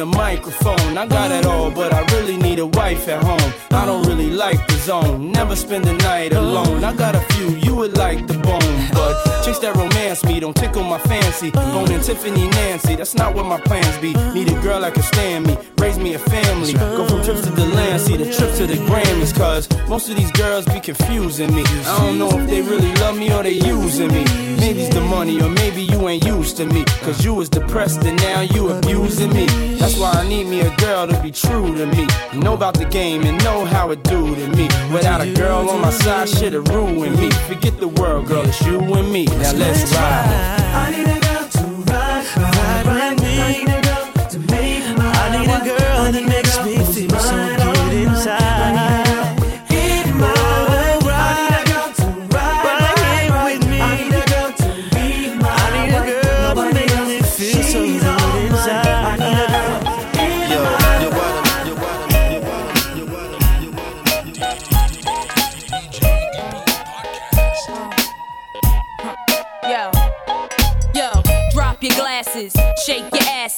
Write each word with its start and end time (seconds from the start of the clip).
The 0.00 0.06
microphone. 0.06 0.96
I 0.96 1.06
got 1.06 1.30
it 1.30 1.44
all, 1.44 1.70
but 1.70 1.92
I 1.92 2.00
really 2.14 2.38
need 2.38 2.58
a 2.58 2.66
wife 2.66 3.06
at 3.06 3.22
home. 3.22 3.52
I 3.70 3.84
don't 3.84 4.06
really 4.06 4.30
like 4.30 4.66
the 4.66 4.78
zone, 4.78 5.30
never 5.30 5.54
spend 5.54 5.84
the 5.84 5.92
night 5.92 6.32
alone. 6.32 6.82
I 6.84 6.94
got 6.94 7.14
a 7.14 7.20
few 7.34 7.50
you 7.56 7.74
would 7.74 7.98
like 7.98 8.26
the 8.26 8.38
bone, 8.38 8.76
but 8.94 9.14
chase 9.44 9.58
that 9.58 9.76
romance 9.76 10.24
me, 10.24 10.40
don't 10.40 10.56
tickle 10.56 10.84
my 10.84 10.98
fancy. 10.98 11.50
Bone 11.50 11.90
and 11.92 12.02
Tiffany 12.02 12.48
Nancy, 12.48 12.94
that's 12.94 13.14
not 13.14 13.34
what 13.34 13.44
my 13.44 13.60
plans 13.60 13.98
be. 13.98 14.14
Need 14.32 14.48
a 14.48 14.58
girl 14.62 14.80
that 14.80 14.94
can 14.94 15.02
stand 15.02 15.46
me, 15.46 15.58
raise 15.76 15.98
me 15.98 16.14
a 16.14 16.18
family. 16.18 16.72
Go 16.72 17.06
from 17.06 17.22
trips 17.22 17.42
to 17.42 17.50
the 17.50 17.66
land, 17.66 18.00
see 18.00 18.16
the 18.16 18.32
trip 18.32 18.54
to 18.54 18.66
the 18.66 18.78
Grammys, 18.88 19.36
cause 19.36 19.68
most 19.86 20.08
of 20.08 20.16
these 20.16 20.32
girls 20.32 20.64
be 20.64 20.80
confusing 20.80 21.54
me. 21.54 21.62
I 21.84 21.98
don't 22.06 22.18
know 22.18 22.30
if 22.38 22.48
they 22.48 22.62
really 22.62 22.94
love 22.96 23.18
me 23.18 23.32
or 23.32 23.42
they 23.42 23.52
using 23.52 24.08
me. 24.08 24.24
Maybe 24.60 24.82
it's 24.82 24.94
the 24.94 25.00
money, 25.00 25.40
or 25.40 25.48
maybe 25.48 25.82
you 25.82 26.08
ain't 26.08 26.24
used 26.24 26.56
to 26.58 26.66
me. 26.66 26.84
Cause 27.02 27.24
you 27.24 27.34
was 27.34 27.48
depressed 27.48 28.04
and 28.04 28.16
now 28.18 28.40
you 28.40 28.70
abusing 28.70 29.32
me. 29.32 29.46
That's 29.78 29.89
why 29.98 30.12
I 30.12 30.28
need 30.28 30.46
me 30.46 30.60
a 30.60 30.76
girl 30.76 31.06
to 31.06 31.22
be 31.22 31.30
true 31.30 31.74
to 31.76 31.86
me. 31.86 32.06
Know 32.34 32.54
about 32.54 32.74
the 32.74 32.84
game 32.84 33.22
and 33.22 33.42
know 33.44 33.64
how 33.64 33.90
it 33.90 34.02
do 34.04 34.34
to 34.34 34.48
me. 34.56 34.68
Without 34.92 35.20
a 35.20 35.32
girl 35.32 35.68
on 35.70 35.80
my 35.80 35.90
side, 35.90 36.28
shit'll 36.28 36.62
ruin 36.62 37.16
me. 37.16 37.30
Forget 37.48 37.78
the 37.78 37.88
world, 37.88 38.26
girl, 38.26 38.46
it's 38.46 38.60
you 38.66 38.78
and 38.78 39.12
me. 39.12 39.24
Now 39.24 39.52
let's 39.52 39.92
ride. 39.92 40.60
I 40.74 40.90
need 40.90 41.08
a 41.08 41.20
girl 41.20 41.48
to 41.48 41.64
ride, 41.90 42.26
ride, 42.36 42.86
ride 42.86 43.74
with 43.74 43.79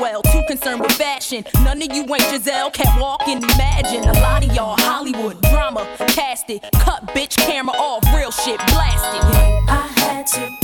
Well, 0.00 0.22
too 0.22 0.42
concerned 0.48 0.80
with 0.80 0.92
fashion. 0.92 1.44
None 1.62 1.80
of 1.82 1.92
you 1.94 2.02
ain't 2.02 2.22
Giselle, 2.22 2.70
can't 2.70 3.00
walk 3.00 3.28
and 3.28 3.42
imagine. 3.42 4.02
A 4.02 4.12
lot 4.14 4.44
of 4.44 4.54
y'all 4.54 4.76
Hollywood 4.78 5.40
drama, 5.42 5.86
cast 6.08 6.50
it. 6.50 6.62
Cut 6.74 7.06
bitch 7.08 7.36
camera 7.36 7.74
off, 7.76 8.02
real 8.14 8.30
shit 8.30 8.58
blasted. 8.66 9.22
I 9.68 9.86
had 9.96 10.26
to 10.28 10.63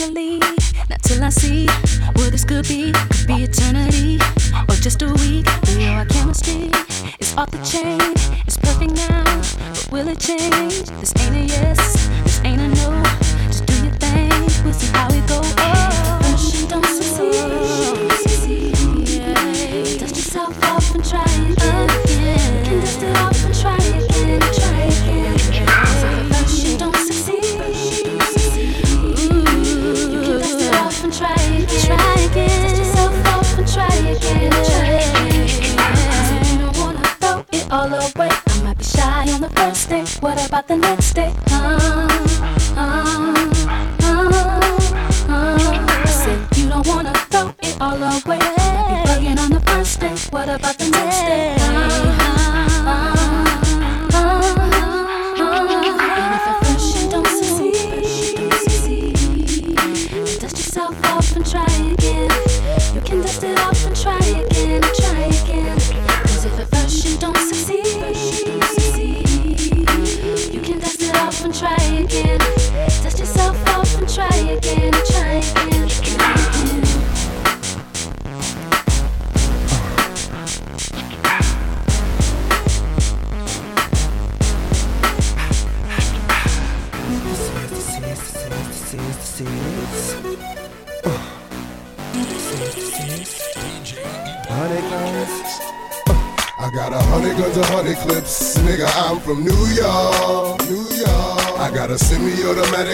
easily. 0.00 0.39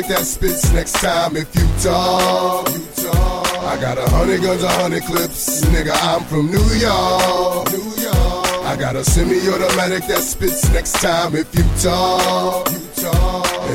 That 0.04 0.26
spits 0.26 0.72
next 0.72 0.92
time 1.00 1.36
if 1.36 1.52
you 1.54 1.66
talk. 1.82 2.68
You 2.68 2.86
talk. 3.02 3.56
I 3.64 3.80
got 3.80 3.98
a 3.98 4.08
hundred 4.10 4.42
guns, 4.42 4.62
a 4.62 4.68
hundred 4.68 5.02
clips. 5.04 5.64
Nigga, 5.64 5.92
I'm 6.02 6.22
from 6.24 6.46
New 6.46 6.68
York, 6.76 7.72
New 7.72 8.02
York. 8.02 8.46
I 8.66 8.76
got 8.78 8.94
a 8.94 9.02
semi-automatic 9.02 10.06
that 10.08 10.22
spits 10.22 10.70
next 10.72 11.00
time 11.00 11.34
if 11.34 11.52
you 11.56 11.64
talk. 11.82 12.70
You 12.70 12.78
talk. 12.78 12.85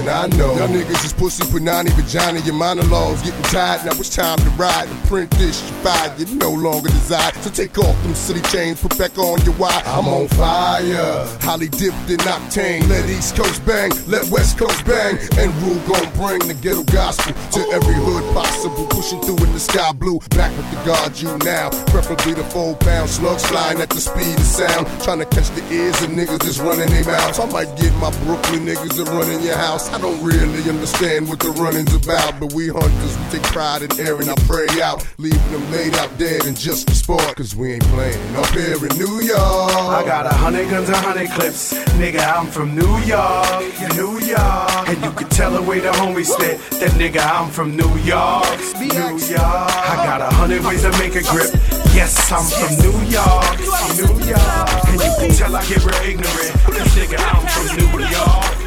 And 0.01 0.09
I 0.09 0.25
know 0.35 0.55
y'all 0.57 0.67
niggas 0.67 1.05
is 1.05 1.13
pussy, 1.13 1.43
punani, 1.43 1.91
vagina. 1.91 2.39
Your 2.39 2.55
monologues 2.55 3.21
getting 3.21 3.43
tired. 3.53 3.85
Now 3.85 3.91
it's 3.91 4.09
time 4.15 4.39
to 4.39 4.49
ride 4.57 4.89
and 4.89 5.03
print 5.03 5.29
this. 5.37 5.61
You 5.61 5.75
fired, 5.85 6.17
you 6.17 6.25
no 6.37 6.49
longer 6.49 6.89
desire. 6.89 7.31
So 7.41 7.51
take 7.51 7.77
off 7.77 7.93
them 8.01 8.15
city 8.15 8.41
chains, 8.49 8.81
put 8.81 8.97
back 8.97 9.15
on 9.19 9.39
your 9.45 9.53
wire. 9.57 9.83
I'm 9.85 10.07
on 10.07 10.27
fire, 10.29 11.27
highly 11.41 11.69
dipped 11.69 12.09
in 12.09 12.17
octane. 12.25 12.89
Let 12.89 13.07
East 13.11 13.35
Coast 13.35 13.63
bang, 13.63 13.91
let 14.07 14.27
West 14.31 14.57
Coast 14.57 14.83
bang. 14.85 15.19
And 15.37 15.53
rule 15.61 15.77
gon' 15.85 16.09
bring 16.17 16.47
the 16.49 16.57
ghetto 16.59 16.81
gospel 16.85 17.33
to 17.53 17.61
every 17.69 17.93
hood 17.93 18.25
possible. 18.33 18.87
Pushing 18.87 19.21
through 19.21 19.37
in 19.45 19.53
the 19.53 19.59
sky 19.59 19.91
blue, 19.91 20.17
back 20.31 20.49
with 20.57 20.67
the 20.71 20.81
guard 20.83 21.13
you 21.21 21.29
now. 21.45 21.69
Preferably 21.93 22.33
the 22.33 22.43
four 22.45 22.75
pound 22.77 23.07
slugs 23.07 23.45
flying 23.45 23.79
at 23.79 23.91
the 23.91 24.01
speed 24.01 24.33
of 24.33 24.45
sound. 24.45 24.87
Trying 25.03 25.19
to 25.19 25.25
catch 25.25 25.51
the 25.51 25.61
ears 25.71 26.01
of 26.01 26.09
niggas 26.09 26.39
that's 26.39 26.57
running 26.57 26.89
their 26.89 27.05
mouths. 27.05 27.37
I 27.37 27.45
might 27.45 27.69
get 27.77 27.93
my 28.01 28.09
Brooklyn 28.25 28.65
niggas 28.65 28.97
that 28.97 29.07
run 29.07 29.29
in 29.29 29.43
your 29.43 29.57
house. 29.57 29.90
I 29.91 29.97
don't 29.99 30.23
really 30.23 30.69
understand 30.69 31.27
what 31.27 31.39
the 31.39 31.51
running's 31.51 31.93
about, 31.93 32.39
but 32.39 32.53
we 32.53 32.69
hunters, 32.69 33.17
we 33.17 33.39
take 33.39 33.43
pride 33.51 33.81
in 33.81 33.91
airing 33.99 34.29
our 34.29 34.39
prey 34.47 34.67
out, 34.81 35.05
leaving 35.17 35.51
them 35.51 35.69
laid 35.69 35.93
out 35.95 36.17
dead 36.17 36.45
and 36.45 36.57
just 36.57 36.87
for 36.87 36.95
sport, 36.95 37.35
cause 37.35 37.53
we 37.55 37.73
ain't 37.73 37.83
playing 37.91 38.35
up 38.37 38.47
here 38.47 38.77
in 38.77 38.97
New 38.97 39.19
York. 39.19 39.37
I 39.37 40.03
got 40.05 40.25
a 40.25 40.33
hundred 40.33 40.69
guns, 40.69 40.87
and 40.87 40.95
a 40.95 41.01
hundred 41.01 41.29
clips. 41.31 41.73
Nigga, 41.99 42.23
I'm 42.23 42.47
from 42.47 42.73
New 42.73 42.97
York, 43.03 43.67
New 43.99 44.19
York. 44.25 44.87
And 44.87 45.03
you 45.03 45.11
can 45.11 45.27
tell 45.27 45.51
the 45.51 45.61
way 45.61 45.79
the 45.81 45.91
homies 45.91 46.31
spit. 46.31 46.57
That 46.79 46.91
nigga, 46.91 47.19
I'm 47.19 47.51
from 47.51 47.75
New 47.75 47.91
York, 47.99 48.47
New 48.79 49.19
York. 49.27 49.41
I 49.43 49.95
got 50.07 50.21
a 50.21 50.33
hundred 50.33 50.63
ways 50.63 50.83
to 50.83 50.91
make 50.99 51.15
a 51.15 51.23
grip. 51.23 51.51
Yes, 51.91 52.31
I'm 52.31 52.47
from 52.47 52.71
New 52.79 52.95
York, 53.11 53.59
New 53.99 54.23
York. 54.23 54.87
And 54.87 55.01
you 55.03 55.11
can 55.19 55.35
tell 55.35 55.53
I 55.53 55.65
get 55.67 55.83
real 55.83 56.01
ignorant. 56.07 56.53
Cause 56.63 56.95
nigga, 56.95 57.19
I'm 57.19 57.43
from 57.51 57.75
New 57.75 58.07
York. 58.07 58.60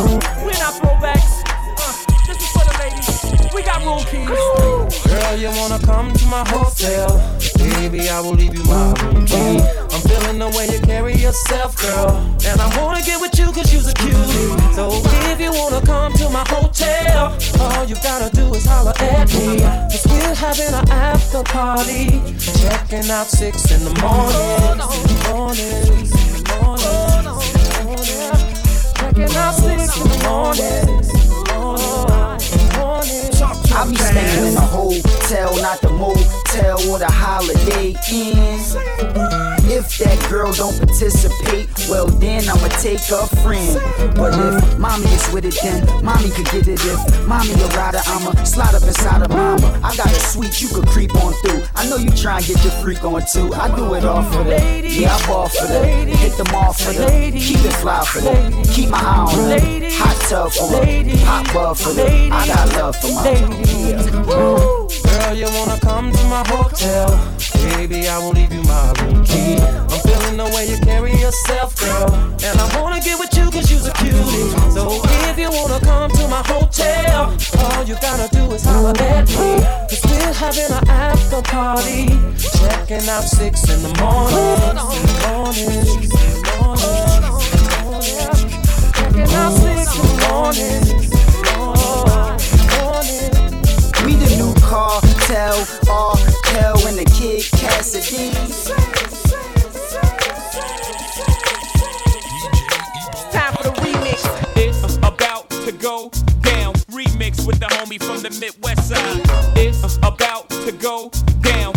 We're 0.00 0.56
not 0.56 0.72
throwbacks. 0.80 1.44
Uh, 1.76 1.92
this 2.26 2.40
is 2.40 2.48
for 2.56 2.64
the 2.64 2.74
ladies. 2.80 3.52
We 3.52 3.62
got 3.62 3.84
room 3.84 4.00
keys. 4.08 4.28
Girl, 5.04 5.36
you 5.36 5.50
wanna 5.60 5.78
come 5.84 6.12
to 6.14 6.26
my 6.26 6.42
hotel? 6.48 7.20
Baby, 7.58 8.08
I 8.08 8.20
will 8.20 8.32
leave 8.32 8.54
you 8.54 8.64
my 8.64 8.94
room 9.02 9.26
key. 9.26 9.60
I'm 9.92 10.00
feeling 10.08 10.38
the 10.38 10.48
way 10.56 10.68
you 10.72 10.80
carry 10.80 11.16
yourself, 11.16 11.76
girl. 11.76 12.16
And 12.46 12.60
I 12.60 12.80
wanna 12.80 13.02
get 13.02 13.20
with 13.20 13.38
you 13.38 13.52
cause 13.52 13.72
you're 13.74 13.84
a 13.84 13.92
cutie. 13.92 14.72
So 14.72 14.88
if 15.28 15.38
you 15.38 15.52
wanna 15.52 15.84
come 15.84 16.14
to 16.14 16.30
my 16.30 16.44
hotel, 16.48 17.36
all 17.60 17.84
you 17.84 17.96
gotta 17.96 18.34
do 18.34 18.54
is 18.54 18.64
holler 18.64 18.94
at 18.96 19.28
me. 19.34 19.60
Cause 19.60 20.06
we're 20.08 20.34
having 20.34 20.72
an 20.72 20.88
after 20.88 21.42
party. 21.42 22.22
Checking 22.38 23.10
out 23.10 23.26
six 23.26 23.70
in 23.70 23.84
the 23.84 23.92
morning. 24.00 24.80
Morning, 25.28 26.08
morning, 26.62 27.24
morning. 27.26 28.39
Checking 29.20 29.36
out 29.36 29.54
six 29.54 30.00
in 30.00 30.08
the 30.08 30.18
morning. 30.24 31.00
I 33.72 33.86
be 33.88 33.96
staying 33.96 34.46
in 34.46 34.56
a 34.56 34.60
hotel, 34.60 35.56
not 35.60 35.80
the 35.82 35.90
motel 35.90 36.90
or 36.90 36.98
the 36.98 37.10
holiday 37.10 37.94
inn. 38.10 39.39
If 39.72 39.98
that 39.98 40.18
girl 40.28 40.52
don't 40.52 40.76
participate, 40.76 41.70
well 41.88 42.08
then 42.08 42.42
I'ma 42.48 42.66
take 42.82 43.06
a 43.14 43.22
friend. 43.38 43.78
But 44.16 44.34
if 44.34 44.78
mommy 44.80 45.06
is 45.06 45.32
with 45.32 45.44
it, 45.44 45.54
then 45.62 45.86
mommy 46.04 46.30
could 46.30 46.46
get 46.46 46.66
it. 46.66 46.80
If 46.82 47.28
mommy 47.28 47.52
a 47.54 47.68
rider, 47.78 48.02
I'ma 48.04 48.34
slide 48.42 48.74
up 48.74 48.82
inside 48.82 49.22
of 49.22 49.30
mama. 49.30 49.80
I 49.84 49.94
got 49.94 50.10
a 50.10 50.20
suite 50.26 50.60
you 50.60 50.68
could 50.74 50.88
creep 50.88 51.14
on 51.22 51.34
through. 51.34 51.62
I 51.76 51.88
know 51.88 51.98
you 51.98 52.10
try 52.10 52.38
and 52.38 52.46
get 52.46 52.58
your 52.64 52.72
freak 52.82 53.04
on 53.04 53.22
too. 53.32 53.54
I 53.54 53.70
do 53.76 53.94
it 53.94 54.04
all 54.04 54.24
for 54.24 54.42
that. 54.42 54.82
Yeah, 54.82 55.14
I 55.14 55.26
ball 55.28 55.48
for 55.48 55.66
that. 55.66 56.08
Hit 56.08 56.36
them 56.36 56.52
all 56.52 56.72
for 56.72 56.92
that. 56.92 57.32
Keep 57.32 57.64
it 57.64 57.72
fly 57.74 58.04
for 58.04 58.20
that. 58.22 58.68
Keep 58.74 58.88
my 58.90 58.98
eye 58.98 59.18
on 59.22 59.50
her. 59.50 59.90
Hot 60.02 60.16
tub 60.28 60.50
for 60.50 60.66
her. 60.66 61.16
Hot 61.30 61.54
bub 61.54 61.76
for 61.76 61.92
that. 61.92 62.32
I 62.32 62.46
got 62.48 62.68
love 62.76 62.96
for 62.96 63.12
my 63.14 64.90
Girl, 65.30 65.34
you 65.34 65.46
wanna 65.54 65.78
come 65.78 66.10
to 66.10 66.24
my 66.24 66.42
hotel? 66.48 67.08
Baby, 67.76 68.08
I 68.08 68.18
will 68.18 68.32
leave 68.32 68.52
you 68.52 68.62
my 68.64 68.99
key. 69.30 69.56
I'm 69.90 70.00
feeling 70.02 70.36
the 70.36 70.48
way 70.54 70.66
you 70.70 70.78
carry 70.82 71.12
yourself, 71.14 71.76
girl. 71.76 72.12
And 72.42 72.54
I 72.58 72.66
wanna 72.80 73.00
get 73.00 73.18
with 73.18 73.32
you 73.36 73.50
cause 73.50 73.70
you're 73.70 73.86
a 73.86 73.92
cutie. 74.02 74.50
So 74.74 75.00
if 75.30 75.38
you 75.38 75.50
wanna 75.50 75.80
come 75.80 76.10
to 76.10 76.28
my 76.28 76.42
hotel, 76.46 77.36
all 77.62 77.84
you 77.84 77.96
gotta 78.00 78.28
do 78.34 78.50
is 78.52 78.64
holler 78.64 78.96
at 78.98 79.28
me. 79.28 79.62
Cause 79.88 80.02
we're 80.10 80.32
having 80.32 80.70
an 80.78 80.88
after 80.88 81.42
party. 81.42 82.08
Checking 82.58 83.08
out 83.08 83.24
six 83.24 83.68
in 83.68 83.82
the 83.82 83.92
morning. 84.00 84.74
Morning, 85.30 86.08
morning. 86.50 87.00
Checking 88.96 89.30
out 89.40 89.52
six 89.62 89.96
in 89.96 90.06
the 90.10 90.16
morning. 90.28 91.00
We 94.04 94.12
the 94.16 94.30
new 94.40 94.52
cartel, 94.60 95.58
R. 95.88 96.16
Kel 96.44 96.86
and 96.88 96.96
the 96.98 97.04
Kid 97.16 97.44
Cassidy. 97.60 99.19
Go 105.80 106.10
down. 106.42 106.74
Remix 106.92 107.46
with 107.46 107.58
the 107.58 107.66
homie 107.66 108.02
from 108.02 108.22
the 108.22 108.30
Midwest 108.38 108.88
side. 108.88 109.22
It's 109.56 109.96
about 109.96 110.48
to 110.50 110.72
go 110.72 111.10
down. 111.40 111.74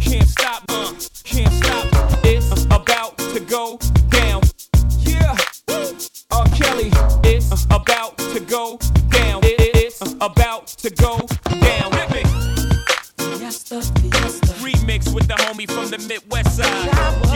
Can't 0.00 0.28
stop, 0.28 0.64
uh, 0.68 0.92
can't 1.24 1.52
stop. 1.54 1.86
It's 2.24 2.64
about 2.66 3.16
to 3.18 3.40
go 3.40 3.78
down. 4.10 4.42
Yeah. 5.00 5.36
R. 6.30 6.46
Kelly. 6.48 6.90
It's 7.24 7.64
about 7.70 8.18
to 8.18 8.40
go 8.40 8.78
down. 9.10 9.40
It's 9.44 10.00
about 10.20 10.66
to 10.68 10.90
go 10.90 11.18
down. 11.60 11.92
Remix 14.60 15.14
with 15.14 15.28
the 15.28 15.34
homie 15.34 15.70
from 15.70 15.88
the 15.90 15.98
Midwest 16.06 16.56
side. 16.56 17.27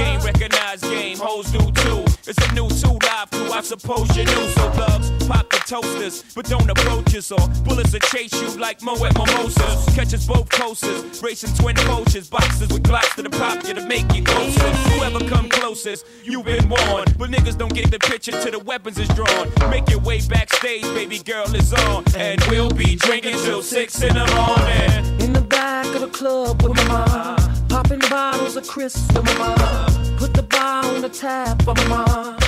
Suppose 3.78 4.14
you 4.16 4.24
knew. 4.24 4.48
So 4.52 4.70
thugs, 4.72 5.10
pop 5.26 5.48
the 5.48 5.60
toasters, 5.66 6.24
but 6.34 6.46
don't 6.46 6.68
approach 6.68 7.14
us. 7.14 7.30
Or 7.32 7.48
bullets 7.64 7.92
will 7.92 8.00
chase 8.00 8.32
you 8.40 8.48
like 8.60 8.82
Moet 8.82 9.00
Mimosas. 9.00 9.94
Catch 9.94 10.12
us 10.14 10.26
both 10.26 10.48
coasters, 10.50 11.22
racing 11.22 11.54
twin 11.54 11.76
poachers. 11.76 12.28
Boxes 12.28 12.68
with 12.68 12.82
glocks 12.82 13.14
to 13.16 13.22
the 13.22 13.30
pop 13.30 13.66
you 13.66 13.74
to 13.74 13.86
make 13.86 14.12
you 14.14 14.22
closer. 14.24 14.68
Whoever 14.92 15.20
come 15.28 15.48
closest, 15.48 16.04
you've 16.22 16.44
been 16.44 16.68
warned. 16.68 17.16
But 17.18 17.30
niggas 17.30 17.56
don't 17.56 17.74
get 17.74 17.90
the 17.90 17.98
picture 17.98 18.32
till 18.32 18.52
the 18.52 18.58
weapons 18.58 18.98
is 18.98 19.08
drawn. 19.08 19.48
Make 19.70 19.88
your 19.88 20.00
way 20.00 20.20
backstage, 20.28 20.82
baby 20.94 21.18
girl 21.18 21.48
is 21.54 21.72
on. 21.72 22.04
And 22.16 22.40
we'll 22.50 22.70
be 22.70 22.96
drinking 22.96 23.36
till 23.38 23.62
six 23.62 24.02
in 24.02 24.14
the 24.14 24.26
morning. 24.36 25.20
In 25.20 25.32
the 25.32 25.40
back 25.40 25.86
of 25.94 26.00
the 26.02 26.08
club 26.08 26.62
with 26.62 26.76
my 26.76 26.84
mom. 26.88 27.08
Uh-huh. 27.08 27.48
Popping 27.68 28.00
bottles 28.10 28.56
of 28.56 28.68
Chris 28.68 28.94
for 29.12 29.22
my 29.22 29.34
mom. 29.34 30.16
Put 30.18 30.34
the 30.34 30.42
bar 30.42 30.84
on 30.84 31.00
the 31.00 31.08
tap 31.08 31.62
for 31.62 31.74
my 31.74 31.86
mom. 31.86 32.41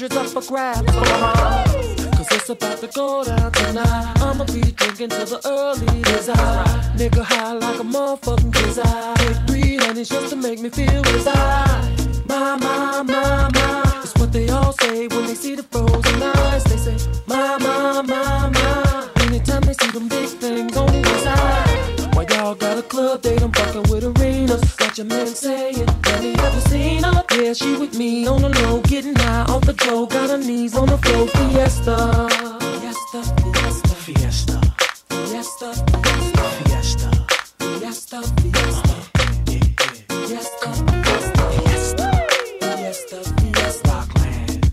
Hundreds 0.00 0.34
up 0.34 0.42
for 0.42 0.48
grabs 0.50 0.94
mom. 0.94 1.64
Cause 2.16 2.28
it's 2.32 2.48
about 2.48 2.78
to 2.78 2.86
go 2.86 3.22
down 3.22 3.52
tonight. 3.52 4.14
I'ma 4.16 4.44
be 4.44 4.62
drinking 4.62 5.10
till 5.10 5.26
the 5.26 5.40
early 5.44 6.02
days. 6.04 6.28
Nigga 6.96 7.22
high 7.22 7.52
like 7.52 7.78
a 7.78 7.82
motherfucking 7.82 8.54
kiss. 8.54 8.76
Take 8.76 9.46
three 9.46 9.76
honeys 9.76 10.08
just 10.08 10.30
to 10.30 10.36
make 10.36 10.60
me 10.60 10.70
feel 10.70 11.06
as 11.06 11.26
I. 11.26 12.24
My, 12.26 12.56
my, 12.56 13.02
my, 13.02 13.50
my. 13.52 14.00
It's 14.02 14.14
what 14.14 14.32
they 14.32 14.48
all 14.48 14.72
say 14.72 15.06
when 15.08 15.26
they 15.26 15.34
see 15.34 15.54
the 15.54 15.64
frozen 15.64 16.22
eyes. 16.22 16.64
They 16.64 16.78
say, 16.78 16.96
my, 17.26 17.58
my, 17.58 18.00
my, 18.00 18.48
my. 18.48 19.08
Anytime 19.26 19.60
they 19.64 19.74
see 19.74 19.90
them 19.90 20.08
big 20.08 20.28
things 20.28 20.78
on 20.78 20.86
the 21.02 21.18
side. 21.18 22.14
Why 22.14 22.24
y'all 22.30 22.54
got 22.54 22.78
a 22.78 22.82
club 22.82 23.20
date? 23.20 23.42
I'm 23.42 23.52
fucking 23.52 23.82
with 23.92 24.04
arenas. 24.04 24.69
Got 24.90 24.98
your 24.98 25.06
man 25.06 25.26
saying, 25.28 25.86
have 26.02 26.24
you 26.24 26.34
ever 26.34 26.60
seen 26.62 27.04
her? 27.04 27.24
Yeah, 27.30 27.52
she 27.52 27.76
with 27.76 27.96
me 27.96 28.26
on 28.26 28.42
the 28.42 28.48
low, 28.48 28.80
getting 28.80 29.14
high 29.14 29.42
off 29.42 29.64
the 29.64 29.72
dough. 29.72 30.06
Got 30.06 30.30
her 30.30 30.38
knees 30.38 30.76
on 30.76 30.88
the 30.88 30.98
floor. 30.98 31.28
Fiesta. 31.28 32.28
Fiesta, 32.80 33.22
fiesta, 33.54 33.94
fiesta. 33.94 34.60
Fiesta, 35.28 35.72
fiesta, 36.02 36.42
fiesta. 36.66 37.10
Fiesta, 37.78 38.22
fiesta. 38.42 38.96
Fiesta, 40.26 40.72
fiesta, 40.98 41.44
fiesta. 41.54 42.10
Fiesta, 42.58 43.18
fiesta. 43.52 43.94
Rockland. 43.94 44.72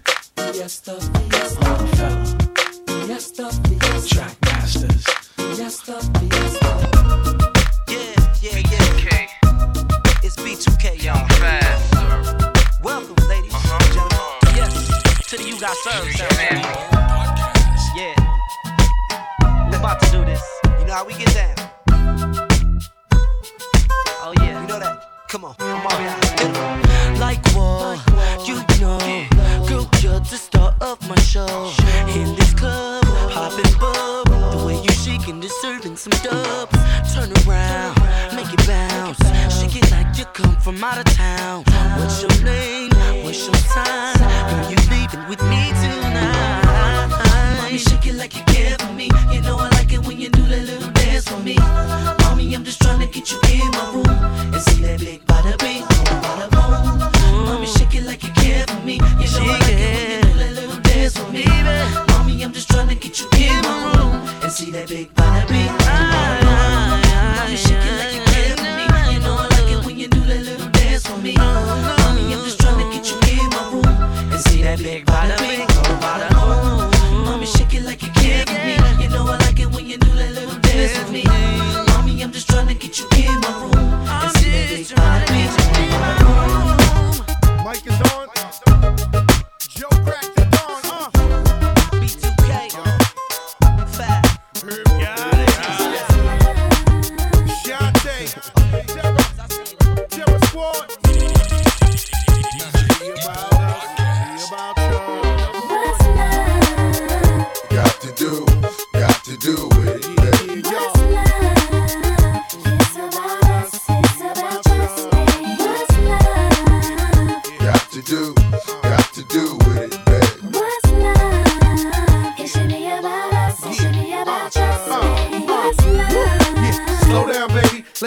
Fiesta, 0.52 0.94
fiesta. 1.30 1.60
Rockefeller. 1.62 2.26
Fiesta, 3.06 3.52
fiesta. 3.52 4.16
Track 4.16 4.36
Masters. 4.46 5.04
Fiesta, 5.56 5.96
fiesta. 6.20 6.67
You 15.58 15.62
Got 15.62 15.78
Served 15.78 16.16
sound. 16.16 16.32
Yeah. 17.96 18.14
We're 19.72 19.80
about 19.80 20.00
to 20.02 20.12
do 20.12 20.24
this. 20.24 20.44
You 20.80 20.86
know 20.86 20.94
how 20.94 21.04
we 21.04 21.16
get 21.16 21.34
down. 21.34 21.56
Oh, 24.22 24.34
yeah. 24.38 24.62
You 24.62 24.68
know 24.68 24.78
that. 24.78 25.02
Come 25.30 25.46
on. 25.46 25.56
I'm 25.58 25.84
already 25.84 26.10
out. 26.10 27.18
Like 27.18 27.44
what? 27.56 27.98
You 28.48 28.58
know, 28.80 29.00
girl, 29.68 29.90
you're 30.00 30.20
the 30.20 30.38
star 30.38 30.76
of 30.80 31.02
my 31.10 31.20
show. 31.22 31.72
In 32.14 32.36
this 32.36 32.54
club, 32.54 33.04
popping 33.32 33.80
bub. 33.80 34.28
The 34.28 34.64
way 34.64 34.76
you 34.80 34.92
shaking, 34.92 35.40
deserving 35.40 35.96
some 35.96 36.14
dubs. 36.22 36.78
Turn 37.16 37.34
around, 37.48 38.00
make 38.36 38.54
it 38.54 38.68
bounce. 38.68 39.18
Shake 39.60 39.76
it 39.76 39.90
like 39.90 40.16
you 40.20 40.26
come 40.26 40.56
from 40.58 40.84
out 40.84 41.00
of 41.00 41.06
town. 41.16 41.64
What's 41.98 42.22
your 42.22 42.44
name? 42.44 42.97
What's 43.38 43.50
your 43.50 43.56
sign? 43.70 44.18
Girl, 44.18 44.72
you 44.72 44.78
leaving 44.90 45.30
with 45.30 45.40
me 45.44 45.70
tonight. 45.70 47.62
Mommy, 47.62 47.78
shake 47.78 48.08
it 48.08 48.16
like 48.16 48.36
you 48.36 48.42
care 48.46 48.76
for 48.80 48.92
me. 48.94 49.12
You 49.32 49.42
know 49.42 49.60
I 49.60 49.70
like 49.78 49.94
it 49.94 50.04
when 50.08 50.20
you 50.20 50.30
do 50.30 50.42
that 50.48 50.66
little 50.66 50.90
dance 50.94 51.28
for 51.28 51.38
me. 51.42 51.56
Mommy, 52.24 52.56
I'm 52.56 52.64
just 52.64 52.82
trying 52.82 53.00
to 53.00 53.06
get 53.06 53.32
you 53.32 53.38
in 53.54 53.70
my 53.78 53.92
room 53.94 54.10
and 54.10 54.60
see 54.60 54.82
that 54.82 55.00
big 55.02 55.24
body 55.28 55.54
bing, 55.60 55.84
bada 55.84 56.50
boom. 56.50 57.46
Mommy, 57.46 57.68
shake 57.68 57.94
it 57.94 58.06
like 58.06 58.24
you 58.24 58.32
care 58.32 58.66
for 58.66 58.82
me. 58.84 58.94
You 58.94 59.30
know 59.30 59.46
I 59.46 59.60
like 59.60 59.70
it 59.70 59.78
when 59.78 60.02
you 60.10 60.34
do 60.34 60.40
that 60.40 60.54
little 60.56 60.82
dance 60.82 61.18
for 61.20 61.32
me. 61.32 61.46
Mommy, 62.10 62.44
I'm 62.44 62.54
just 62.54 62.72
trying 62.72 62.90
to 62.90 62.96
get 62.96 63.20
you 63.20 63.30
in 63.38 63.62
my 63.62 63.94
room 63.98 64.16
and 64.42 64.52
see 64.52 64.72
that 64.72 64.90
big 64.90 65.14
bada 65.14 65.48
bing, 65.48 65.77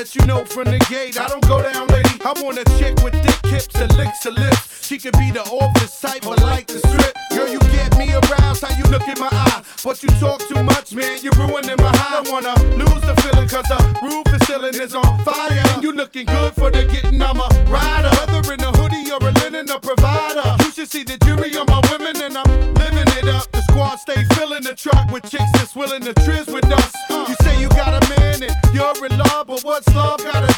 Let 0.00 0.14
you 0.14 0.24
know 0.24 0.46
from 0.46 0.64
the 0.64 0.78
gate, 0.88 1.20
I 1.20 1.28
don't 1.28 1.46
go 1.46 1.60
down, 1.60 1.86
lady. 1.88 2.16
I 2.24 2.32
want 2.40 2.56
a 2.56 2.64
chick 2.80 2.96
with 3.04 3.12
thick 3.20 3.52
hips 3.52 3.74
and 3.74 3.94
licks 3.98 4.24
her 4.24 4.30
lips. 4.30 4.86
She 4.86 4.96
could 4.96 5.12
be 5.18 5.30
the 5.30 5.42
office 5.42 6.00
type, 6.00 6.22
but 6.22 6.40
like 6.40 6.68
the 6.68 6.78
strip. 6.78 7.12
Girl, 7.36 7.46
you 7.46 7.58
get 7.68 7.94
me 7.98 8.08
aroused, 8.08 8.64
how 8.64 8.72
you 8.78 8.84
look 8.84 9.06
in 9.06 9.20
my 9.20 9.28
eye. 9.30 9.62
But 9.84 10.02
you 10.02 10.08
talk 10.16 10.40
too 10.48 10.62
much, 10.62 10.94
man, 10.94 11.18
you're 11.20 11.36
ruining 11.36 11.76
my 11.76 11.92
high. 12.00 12.24
I 12.24 12.30
wanna 12.32 12.56
lose 12.80 13.04
the 13.04 13.12
feeling, 13.20 13.46
cause 13.46 13.68
the 13.68 13.76
roof 14.00 14.24
is 14.32 14.40
ceiling 14.48 14.80
is 14.80 14.94
on 14.94 15.22
fire. 15.22 15.52
And 15.52 15.82
you 15.82 15.92
looking 15.92 16.24
good 16.24 16.54
for 16.54 16.70
the 16.70 16.86
getting, 16.86 17.20
I'm 17.20 17.36
a 17.36 17.48
rider. 17.68 18.08
Whether 18.24 18.54
in 18.54 18.60
a 18.64 18.72
hoodie 18.72 19.12
or 19.12 19.20
a 19.20 19.32
linen, 19.44 19.68
a 19.68 19.78
provider. 19.78 20.56
You 20.64 20.72
should 20.72 20.90
see 20.90 21.04
the 21.04 21.18
jury 21.28 21.54
on 21.60 21.66
my 21.68 21.82
women, 21.92 22.16
and 22.22 22.38
I'm 22.38 22.48
living 22.72 23.10
it 23.20 23.28
up. 23.28 23.52
The 23.52 23.60
squad 23.68 23.96
stay 23.96 24.24
filling 24.32 24.62
the 24.62 24.72
truck 24.74 25.12
with 25.12 25.28
chicks 25.28 25.52
that's 25.52 25.76
willing 25.76 26.00
to 26.08 26.14
trizz 26.24 26.39
what's 29.80 29.94
love 29.94 30.18
gotta 30.24 30.49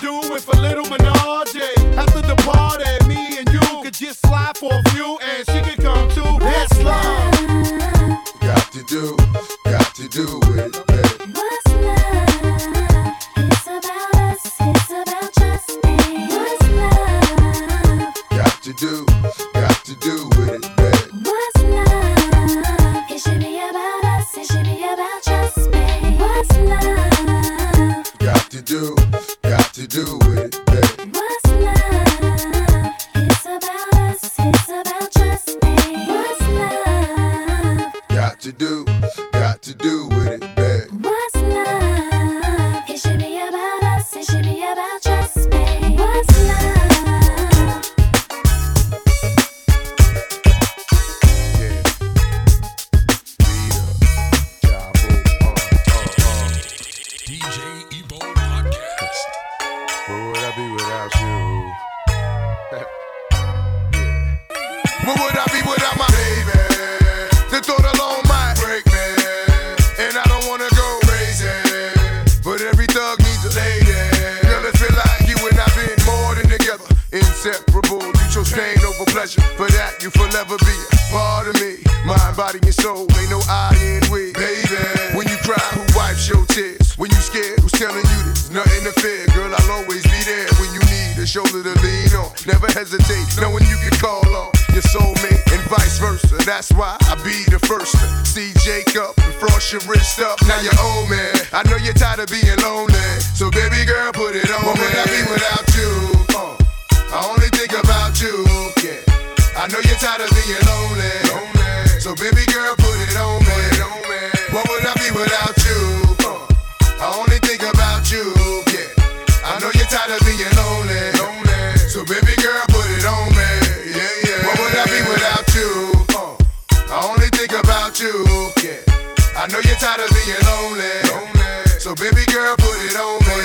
put 132.63 132.79
it 132.87 132.97
on 132.97 133.19
me. 133.27 133.43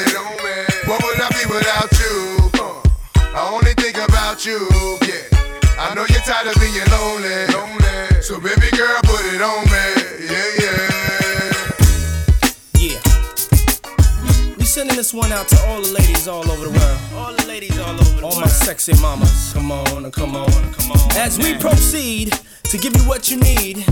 What 0.86 1.02
would 1.04 1.20
I 1.20 1.30
be 1.34 1.44
without 1.50 1.92
you? 2.00 2.38
I 3.34 3.50
only 3.52 3.74
think 3.74 3.98
about 3.98 4.46
you. 4.46 4.60
Yeah. 5.02 5.26
I 5.80 5.94
know 5.94 6.06
you're 6.10 6.22
tired 6.22 6.48
of 6.48 6.56
being 6.62 6.86
lonely. 6.90 7.46
So 8.22 8.40
baby 8.40 8.70
girl, 8.76 9.00
put 9.04 9.26
it 9.34 9.42
on 9.42 9.64
me. 9.74 9.86
Yeah, 10.32 10.50
yeah. 10.64 10.88
Yeah. 12.78 13.00
We 14.58 14.66
sending 14.66 14.98
this 14.98 15.14
one 15.14 15.32
out 15.32 15.48
to 15.50 15.58
all 15.68 15.82
the 15.82 15.92
ladies 15.94 16.28
all 16.28 16.50
over 16.50 16.66
the 16.66 16.72
world. 16.78 17.00
All 17.16 17.34
the 17.34 17.46
ladies 17.48 17.78
all 17.80 17.94
over 17.94 18.04
the 18.04 18.24
all 18.24 18.30
world. 18.30 18.34
All 18.34 18.42
my 18.42 18.48
sexy 18.48 18.94
mamas. 19.02 19.54
Come 19.54 19.72
on, 19.72 20.12
come 20.12 20.36
on, 20.36 20.74
come 20.74 20.92
on. 20.92 21.12
As 21.16 21.38
we 21.38 21.56
proceed 21.58 22.34
to 22.64 22.78
give 22.78 22.96
you 22.96 23.04
what 23.04 23.30
you 23.32 23.38
need, 23.38 23.86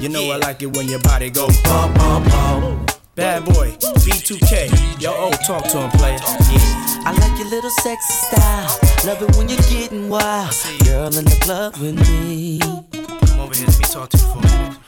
you 0.00 0.08
know 0.08 0.30
I 0.30 0.36
like 0.36 0.62
it 0.62 0.76
when 0.76 0.88
your 0.88 1.00
body 1.00 1.30
go 1.30 1.48
pump, 1.64 1.94
pump, 1.96 2.26
pump. 2.28 2.87
Bad 3.18 3.46
boy, 3.46 3.72
B2K. 4.06 5.02
Yo, 5.02 5.12
oh, 5.12 5.32
talk 5.44 5.64
to 5.70 5.78
him, 5.78 5.90
player. 5.98 6.20
Yeah. 6.52 7.02
I 7.04 7.10
like 7.18 7.36
your 7.36 7.48
little 7.48 7.68
sexy 7.68 8.12
style. 8.12 8.78
Love 9.04 9.20
it 9.20 9.36
when 9.36 9.48
you're 9.48 9.58
getting 9.68 10.08
wild. 10.08 10.54
Girl 10.84 11.08
in 11.08 11.24
the 11.24 11.36
club 11.40 11.76
with 11.78 11.96
me. 12.08 12.60
Come 12.60 13.40
over 13.40 13.52
here, 13.56 13.66
let 13.66 13.76
me 13.76 13.84
talk 13.86 14.08
to 14.10 14.16
you 14.16 14.22
for 14.22 14.38
a 14.38 14.42
minute. 14.42 14.78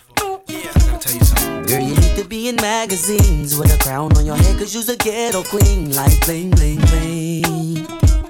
Yeah, 0.46 0.70
I 0.72 0.78
gotta 0.78 0.98
tell 1.00 1.12
you 1.12 1.24
something. 1.24 1.62
Girl, 1.64 1.80
you 1.80 1.96
need 1.96 2.16
to 2.18 2.24
be 2.24 2.48
in 2.48 2.54
magazines 2.54 3.58
with 3.58 3.74
a 3.74 3.78
crown 3.82 4.16
on 4.16 4.24
your 4.24 4.36
head, 4.36 4.56
cause 4.60 4.76
you's 4.76 4.88
a 4.88 4.96
ghetto 4.96 5.42
queen, 5.42 5.92
like 5.96 6.24
bling, 6.24 6.50
bling, 6.50 6.78
bling. 6.82 7.42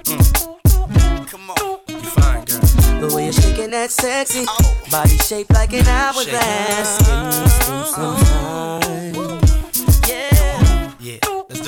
Mm. 0.09 1.27
Come 1.27 1.51
on, 1.51 1.79
you 1.89 2.09
fine, 2.09 2.45
girl. 2.45 3.07
The 3.07 3.15
way 3.15 3.25
you're 3.25 3.33
shaking 3.33 3.69
that 3.69 3.91
sexy 3.91 4.47
body 4.89 5.17
shaped 5.17 5.53
like 5.53 5.73
an 5.73 5.85
hourglass. 5.85 6.99
You 7.01 7.05
spend 7.05 7.85
some 7.85 8.17
time? 8.17 9.40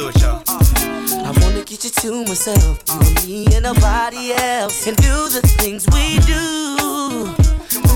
Yeah. 0.04 0.10
Yeah, 0.10 0.10
do 0.10 0.10
it, 0.10 0.22
y'all. 0.22 0.44
Uh, 0.48 1.24
I 1.26 1.32
wanna 1.42 1.64
get 1.64 1.84
you 1.84 1.90
to 1.90 2.26
myself, 2.26 2.84
and 2.90 3.26
me 3.26 3.46
and 3.54 3.64
nobody 3.64 4.34
else, 4.34 4.88
and 4.88 4.98
do 4.98 5.30
the 5.30 5.42
things 5.60 5.86
we 5.94 6.20
do. 6.28 7.32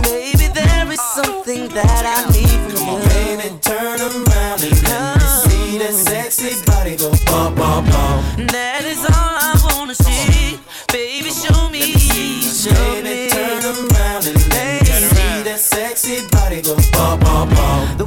Baby, 0.04 0.48
there 0.54 0.92
is 0.92 1.02
something 1.02 1.68
that 1.70 2.04
I 2.06 2.24
need 2.32 2.60
from 2.72 2.88
you. 2.88 3.00
Baby, 3.10 3.60
turn 3.62 4.00
around 4.00 4.64
and 4.64 4.84
let 4.84 5.18
me 5.18 5.28
see 5.44 5.78
that 5.80 5.94
sexy 5.94 6.56
body 6.66 6.96
go 6.96 7.12
bump, 7.26 7.58
bump, 7.58 7.90
bump. 7.92 8.52
That 8.52 8.86
is 8.86 9.04
all 9.04 9.12
I 9.14 9.60
wanna 9.66 9.96
see. 9.96 10.60
Baby, 10.92 11.32
show 11.32 11.70
me, 11.70 11.94
show 11.94 12.72
me. 12.72 13.04
Baby, 13.04 13.30
turn 13.30 13.64
around 13.66 14.26
and 14.28 14.40
let 14.54 14.82
me 14.82 14.88
see 14.88 15.44
that 15.44 15.60
sexy 15.60 16.26
body 16.30 16.62
go 16.62 16.76
bump, 16.94 17.24
bump, 17.24 17.52
bump. 17.56 18.07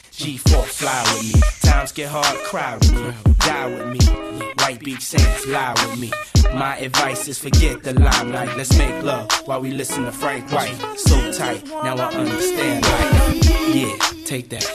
G4 0.21 0.63
fly 0.65 1.01
with 1.15 1.33
me. 1.33 1.41
Times 1.63 1.91
get 1.91 2.07
hard, 2.07 2.37
cry 2.45 2.75
with 2.75 2.93
me, 2.93 3.33
die 3.39 3.65
with 3.65 3.87
me. 3.87 4.51
White 4.59 4.79
Beach 4.81 5.01
Saints, 5.01 5.47
lie 5.47 5.73
with 5.73 5.99
me. 5.99 6.11
My 6.53 6.77
advice 6.77 7.27
is 7.27 7.39
forget 7.39 7.81
the 7.81 7.99
limelight. 7.99 8.55
Let's 8.55 8.77
make 8.77 9.03
love 9.03 9.31
while 9.45 9.61
we 9.61 9.71
listen 9.71 10.05
to 10.05 10.11
Frank 10.11 10.51
White. 10.51 10.75
So 10.99 11.31
tight, 11.31 11.65
now 11.65 11.95
I 11.95 12.13
understand 12.13 12.85
life. 12.85 13.75
Yeah, 13.75 13.97
take 14.25 14.49
that. 14.49 14.67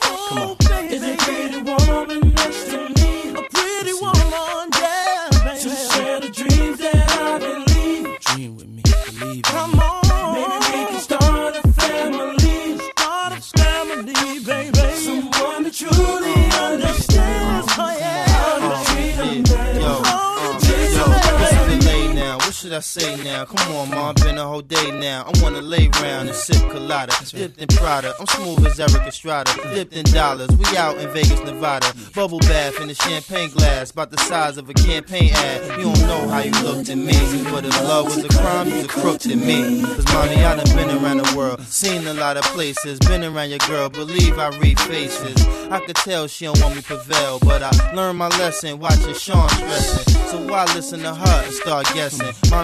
Come 0.00 0.38
on. 0.38 0.56
Is 0.90 1.02
a 1.02 1.16
pretty 1.18 1.60
woman 1.60 2.30
next 2.32 2.70
to 2.70 2.78
me? 2.88 3.30
A 3.36 3.42
pretty 3.52 3.92
woman, 4.00 4.70
yeah, 4.80 5.28
baby. 5.44 5.60
To 5.60 5.68
share 5.68 6.20
the 6.20 6.30
dreams 6.30 6.78
that 6.78 7.10
I 7.20 7.38
believe. 7.38 8.20
Dream 8.20 8.56
with 8.56 8.68
me, 8.68 8.82
believe 9.18 9.42
Come 9.42 9.78
on, 9.80 10.03
I 22.74 22.80
say 22.80 23.22
now? 23.22 23.44
Come 23.44 23.76
on, 23.76 23.90
mom, 23.90 24.14
been 24.16 24.36
a 24.36 24.44
whole 24.44 24.60
day 24.60 24.90
now. 24.90 25.22
I 25.22 25.42
wanna 25.42 25.60
lay 25.60 25.88
round 26.02 26.28
and 26.28 26.36
sip 26.36 26.60
colada, 26.70 27.12
dipped 27.30 27.58
in 27.58 27.68
Prada. 27.68 28.14
I'm 28.18 28.26
smooth 28.26 28.66
as 28.66 28.80
Erik 28.80 29.06
Estrada, 29.06 29.52
dipped 29.74 29.92
in 29.92 30.04
dollars. 30.06 30.50
We 30.56 30.76
out 30.76 30.98
in 30.98 31.08
Vegas, 31.10 31.40
Nevada. 31.44 31.92
Bubble 32.14 32.40
bath 32.40 32.80
in 32.80 32.90
a 32.90 32.94
champagne 32.94 33.50
glass, 33.50 33.90
about 33.90 34.10
the 34.10 34.18
size 34.18 34.56
of 34.56 34.68
a 34.68 34.74
campaign 34.74 35.30
ad. 35.34 35.78
You 35.78 35.84
don't 35.84 36.00
know 36.08 36.28
how 36.28 36.40
you 36.40 36.52
looked 36.62 36.88
at 36.88 36.98
me, 36.98 37.44
but 37.50 37.64
if 37.64 37.82
love 37.84 38.06
was 38.06 38.24
a 38.24 38.28
crime, 38.28 38.68
you's 38.68 38.86
a 38.86 38.88
crook 38.88 39.20
to 39.20 39.36
me. 39.36 39.82
Cause 39.82 40.04
mommy, 40.12 40.44
I 40.44 40.56
done 40.56 40.76
been 40.76 40.90
around 40.90 41.18
the 41.18 41.36
world, 41.36 41.60
seen 41.62 42.06
a 42.08 42.14
lot 42.14 42.36
of 42.36 42.44
places, 42.44 42.98
been 43.00 43.22
around 43.22 43.50
your 43.50 43.60
girl. 43.68 43.88
Believe 43.88 44.38
I 44.38 44.48
read 44.58 44.80
faces. 44.80 45.46
I 45.70 45.80
could 45.80 45.96
tell 45.96 46.26
she 46.26 46.46
don't 46.46 46.60
want 46.60 46.76
me 46.76 46.82
prevail, 46.82 47.38
but 47.40 47.62
I 47.62 47.70
learned 47.94 48.18
my 48.18 48.28
lesson 48.28 48.78
watching 48.78 49.14
Sean 49.14 49.48
stressing. 49.50 50.14
So 50.30 50.44
why 50.48 50.64
listen 50.74 51.00
to 51.00 51.14
her 51.14 51.44
and 51.44 51.52
start 51.52 51.86
guessing? 51.94 52.32
Mommy, 52.50 52.63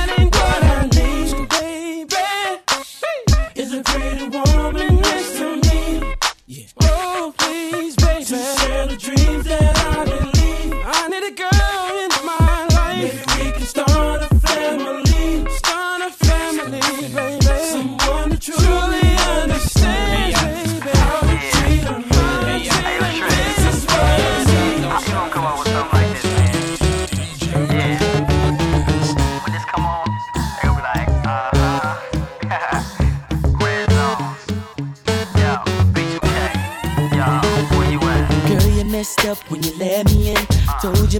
That 0.00 0.18
ain't 0.18 1.19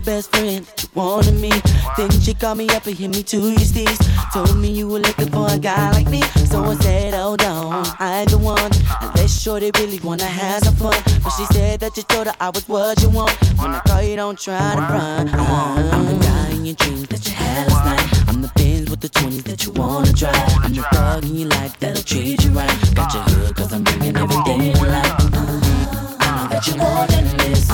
your 0.01 0.17
best 0.17 0.31
friend. 0.35 0.67
You 0.79 0.89
wanted 0.95 1.41
me. 1.41 1.51
Then 1.97 2.11
she 2.11 2.35
called 2.35 2.59
me 2.59 2.69
up 2.71 2.87
and 2.87 2.97
hit 2.97 3.11
me 3.11 3.23
to 3.23 3.37
your 3.37 3.59
steez. 3.59 3.99
Told 4.33 4.57
me 4.59 4.71
you 4.71 4.89
were 4.89 4.99
looking 4.99 5.31
for 5.31 5.47
a 5.51 5.59
guy 5.59 5.91
like 5.93 6.09
me. 6.09 6.23
So 6.51 6.65
I 6.65 6.75
said, 6.77 7.15
hold 7.15 7.43
on, 7.43 7.87
I 7.99 8.21
ain't 8.21 8.31
the 8.31 8.39
one. 8.39 8.71
Unless 9.01 9.43
shorty 9.43 9.71
really 9.79 10.01
wanna 10.01 10.25
have 10.25 10.63
some 10.63 10.77
fun. 10.77 11.01
But 11.23 11.31
she 11.31 11.45
said 11.47 11.81
that 11.81 11.97
you 11.97 12.03
told 12.05 12.27
her 12.27 12.35
I 12.41 12.51
was 12.51 12.69
what 12.69 13.01
you 13.03 13.11
want. 13.11 13.33
When 13.59 13.73
I 13.73 13.81
call 13.81 14.03
you, 14.03 14.17
don't 14.17 14.39
try 14.39 14.75
to 14.75 14.81
run. 14.81 15.29
I'm 15.29 16.07
the 16.07 16.25
guy 16.25 16.51
in 16.51 16.67
your 16.67 16.77
dreams 16.77 17.09
that 17.09 17.27
you 17.27 17.35
had 17.35 17.69
last 17.69 17.85
night. 17.85 18.29
I'm 18.29 18.43
the 18.43 18.53
Benz 18.55 18.91
with 18.91 19.01
the 19.01 19.09
20s 19.09 19.45
that 19.45 19.65
you 19.65 19.73
wanna 19.73 20.13
drive. 20.13 20.35
I'm 20.65 20.73
the 20.73 20.83
thug 20.93 21.25
in 21.25 21.37
your 21.37 21.49
life 21.49 21.79
that'll 21.79 22.03
treat 22.03 22.43
you 22.45 22.51
right. 22.51 22.95
Got 22.95 23.15
your 23.15 23.23
hood 23.25 23.57
cause 23.57 23.73
I'm 23.73 23.85
bringing 23.85 24.17
everything 24.17 24.73
to 24.75 24.85
life. 24.87 25.35
Uh, 25.35 26.17
I 26.21 26.43
know 26.43 26.49
that 26.49 26.67
you 26.67 26.77
more 26.77 27.07
than 27.07 27.37
this. 27.39 27.69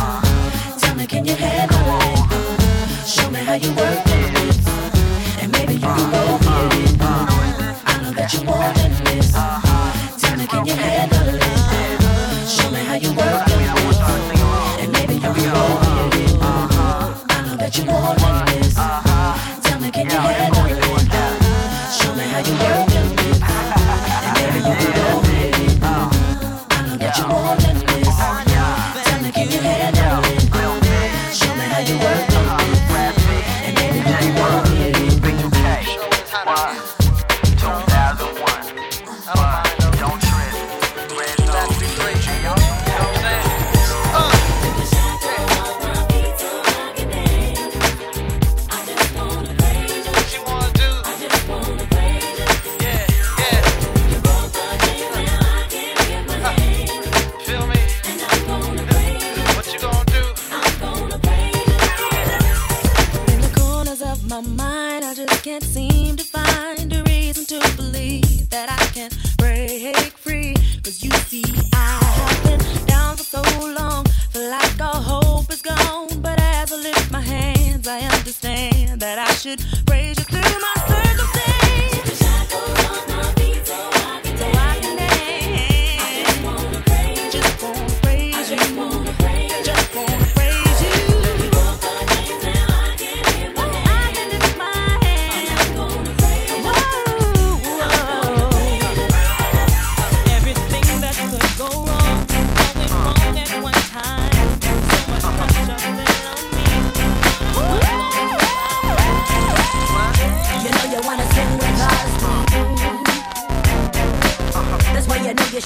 Tell 0.81 0.95
me, 0.97 1.07
can 1.07 1.25
you 1.25 1.35
handle 1.35 1.76
how 3.47 3.55
you 3.55 3.69
work 3.75 4.03
it. 4.07 4.59
And 5.41 5.53
maybe 5.53 5.75
you 5.75 5.79
can 5.79 6.11
go 6.11 6.39
get 6.41 6.75
it. 6.81 6.97
I 7.87 8.01
know 8.03 8.11
that 8.11 8.33
you 8.35 8.43
want 8.43 8.77
it. 8.77 9.06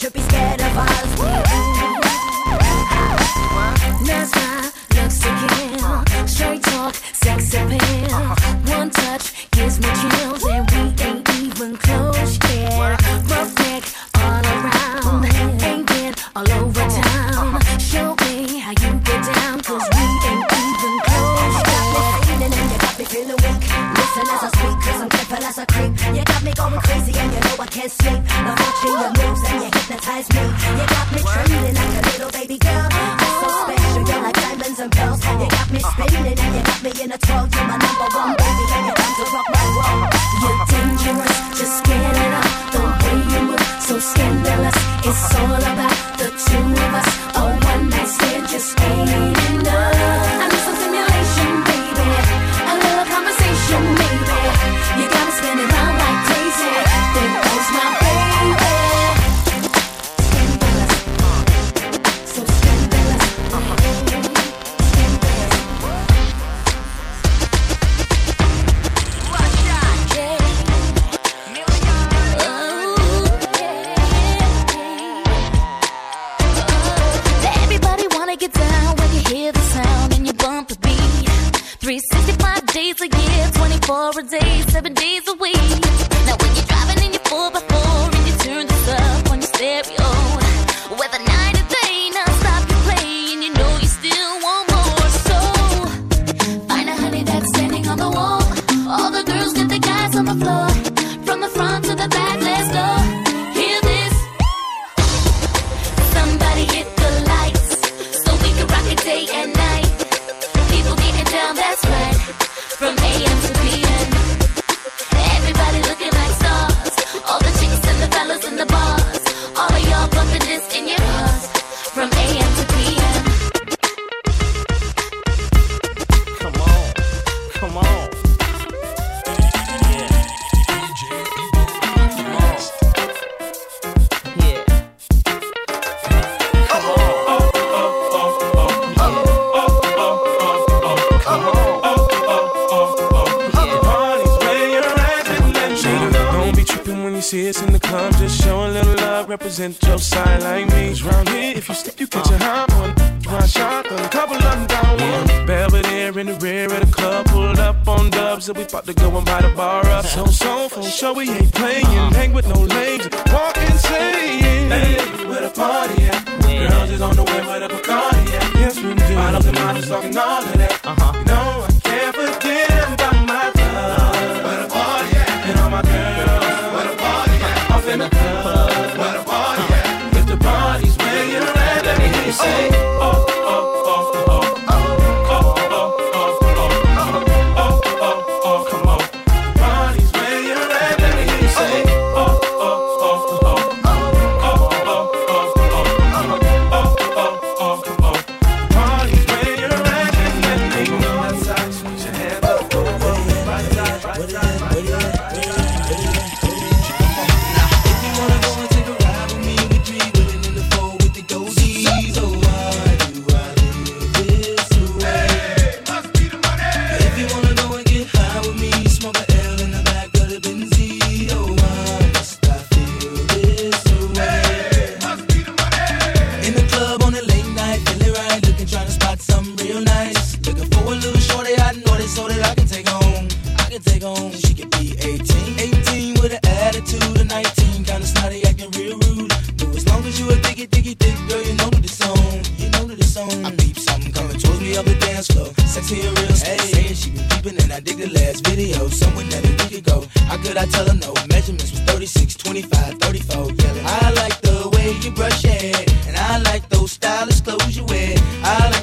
should 0.01 0.15
be 0.15 0.21
scared 0.21 0.63
of 0.63 0.79
us. 0.79 1.60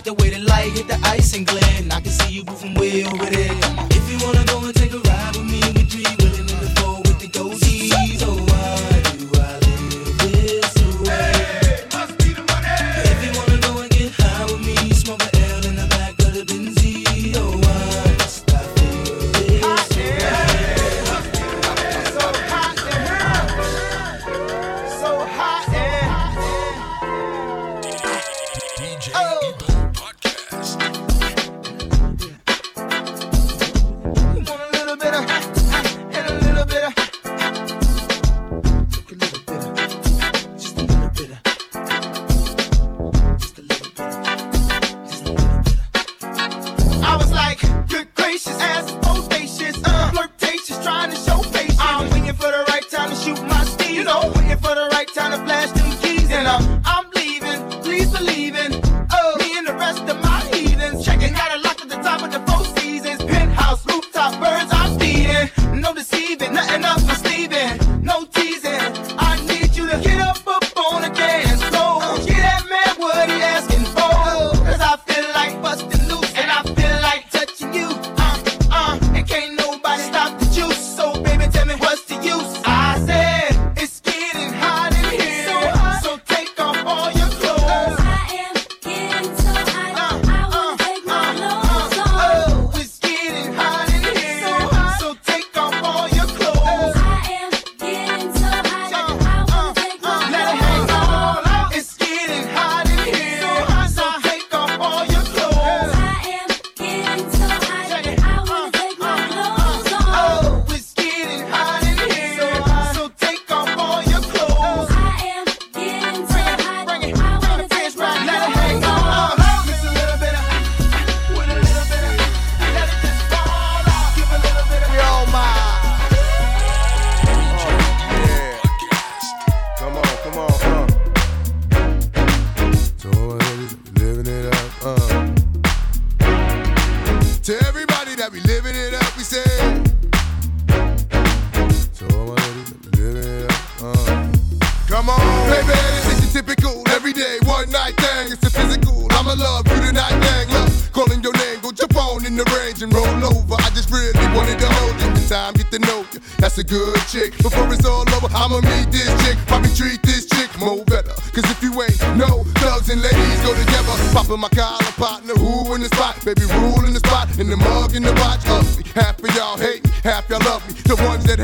the 0.07 0.13
way 0.13 0.29
the 0.29 0.39
light 0.39 0.71
hit 0.71 0.87
the 0.87 0.97
ice 1.03 1.35
and 1.35 1.45
glint. 1.45 1.66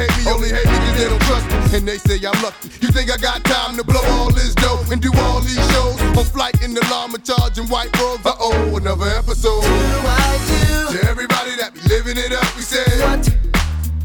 hate 0.04 0.26
me, 0.26 0.32
only 0.32 0.50
hate 0.50 0.66
me 0.68 0.78
cause 0.78 0.98
they 0.98 1.08
don't 1.10 1.22
trust 1.24 1.46
me. 1.48 1.78
And 1.78 1.88
they 1.88 1.98
say 1.98 2.16
I'm 2.26 2.38
lucky. 2.44 2.70
You 2.82 2.90
think 2.92 3.12
I 3.12 3.18
got 3.18 3.44
time 3.44 3.78
to 3.78 3.84
blow 3.84 4.04
all 4.20 4.32
this 4.32 4.56
dough 4.56 4.84
and 4.92 5.02
do 5.02 5.12
all 5.16 5.40
these 5.42 5.64
shows? 5.72 6.02
On 6.18 6.26
flight 6.26 6.62
in 6.62 6.74
the 6.74 6.82
llama 6.92 7.20
charging 7.20 7.68
white 7.68 7.92
robes. 8.00 8.26
Uh 8.26 8.34
oh, 8.40 8.76
another 8.76 9.08
episode. 9.08 9.62
Do 9.62 9.68
I 9.68 10.34
do? 10.48 10.98
To 10.98 11.08
everybody 11.10 11.56
that 11.58 11.74
be 11.74 11.82
living 11.88 12.18
it 12.18 12.32
up, 12.34 12.48
we 12.56 12.62
say. 12.62 12.84
What 13.02 13.30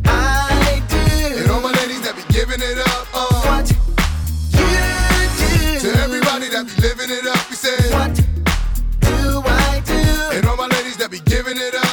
I 0.07 0.83
do. 0.89 1.41
And 1.41 1.51
all 1.51 1.61
my 1.61 1.73
ladies 1.73 2.03
that 2.03 2.15
be 2.17 2.25
giving 2.33 2.61
it 2.63 2.79
up. 2.79 3.07
Uh, 3.13 3.43
what 3.49 3.71
you 3.71 3.77
do. 4.53 5.81
To 5.83 5.89
everybody 6.03 6.49
that 6.49 6.65
be 6.67 6.75
living 6.83 7.11
it 7.11 7.27
up, 7.27 7.43
we 7.51 7.57
say. 7.57 7.77
What 7.93 8.15
do 9.01 9.43
I 9.45 9.83
do? 9.85 10.37
And 10.37 10.47
all 10.47 10.57
my 10.57 10.69
ladies 10.69 10.97
that 10.99 11.11
be 11.11 11.21
giving 11.21 11.57
it 11.57 11.75
up. 11.75 11.88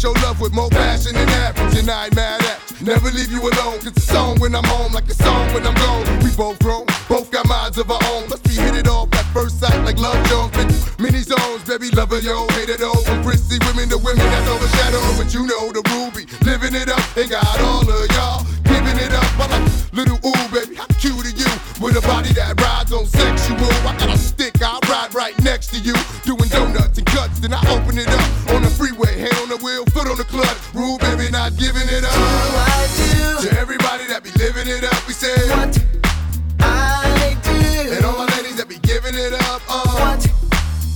Show 0.00 0.12
love 0.24 0.40
with 0.40 0.54
more 0.54 0.70
passion 0.70 1.12
than 1.12 1.28
average, 1.28 1.76
and 1.76 1.90
I 1.90 2.06
ain't 2.06 2.16
mad 2.16 2.40
at. 2.40 2.58
Never 2.80 3.10
leave 3.10 3.30
you 3.30 3.40
alone, 3.42 3.76
cause 3.84 3.92
it's 3.92 4.04
song 4.04 4.40
when 4.40 4.54
I'm 4.54 4.64
home, 4.64 4.94
like 4.94 5.04
a 5.08 5.14
song 5.14 5.52
when 5.52 5.66
I'm 5.66 5.74
gone. 5.74 6.08
We 6.24 6.32
both 6.36 6.58
grown, 6.60 6.86
both 7.06 7.30
got 7.30 7.46
minds 7.46 7.76
of 7.76 7.90
our 7.90 8.00
own. 8.08 8.24
Plus 8.24 8.40
we 8.48 8.54
hit 8.56 8.74
it 8.74 8.88
off 8.88 9.12
at 9.12 9.26
first 9.36 9.60
sight, 9.60 9.76
like 9.84 9.98
love 9.98 10.16
Jones. 10.28 10.56
Many 10.98 11.20
zones, 11.20 11.64
baby, 11.68 11.90
lover 11.92 12.18
yo, 12.18 12.48
hate 12.56 12.70
it 12.70 12.82
all. 12.82 12.96
From 13.04 13.22
prissy 13.22 13.58
women 13.68 13.90
to 13.90 13.98
women 13.98 14.24
that's 14.24 14.48
overshadowed, 14.48 15.20
but 15.20 15.34
you 15.34 15.44
know 15.44 15.68
the 15.68 15.84
ruby, 15.92 16.24
living 16.48 16.74
it 16.74 16.88
up, 16.88 17.04
and 17.16 17.28
got 17.28 17.60
all 17.60 17.84
of 17.84 18.08
y'all 18.16 18.46
giving 18.64 18.96
it 18.96 19.12
up. 19.12 19.28
I 19.36 19.46
like 19.52 19.68
little 19.92 20.16
ooh, 20.24 20.48
baby, 20.48 20.76
how 20.76 20.88
cute 20.96 21.28
are 21.28 21.36
you? 21.36 21.52
With 21.76 22.00
a 22.00 22.04
body 22.08 22.32
that 22.40 22.56
rides 22.56 22.92
on 22.92 23.04
sexual. 23.04 23.68
I 23.84 23.92
got 24.00 24.08
a 24.08 24.16
stick, 24.16 24.62
I'll 24.62 24.80
ride 24.88 25.12
right 25.14 25.36
next 25.44 25.68
to 25.76 25.78
you. 25.78 25.92
Doing 26.24 26.48
donuts 26.48 26.96
and 26.96 27.06
cuts, 27.06 27.40
then 27.40 27.52
I 27.52 27.60
open 27.68 27.98
it 27.98 28.08
up 28.08 28.19
giving 31.60 31.88
it 31.92 32.04
up. 32.04 32.12
To 33.44 33.48
everybody 33.60 34.06
that 34.08 34.22
be 34.24 34.30
living 34.40 34.66
it 34.66 34.82
up, 34.82 35.06
we 35.06 35.12
say 35.12 35.36
what 35.52 35.76
I 36.60 37.36
do. 37.44 37.52
And 37.92 38.04
all 38.04 38.16
my 38.16 38.24
ladies 38.36 38.56
that 38.56 38.66
be 38.66 38.78
giving 38.80 39.14
it 39.14 39.34
up, 39.34 39.60
uh. 39.68 39.84
What 40.00 40.24
you 40.24 40.32